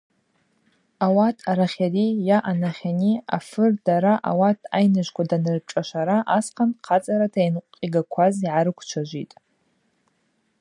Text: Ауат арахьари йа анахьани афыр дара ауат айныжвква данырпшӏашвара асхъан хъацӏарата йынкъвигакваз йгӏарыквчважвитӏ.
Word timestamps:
Ауат 1.05 1.37
арахьари 1.49 2.07
йа 2.27 2.37
анахьани 2.51 3.13
афыр 3.37 3.71
дара 3.85 4.13
ауат 4.29 4.59
айныжвква 4.77 5.23
данырпшӏашвара 5.29 6.17
асхъан 6.37 6.71
хъацӏарата 6.85 7.39
йынкъвигакваз 7.43 8.35
йгӏарыквчважвитӏ. 8.43 9.35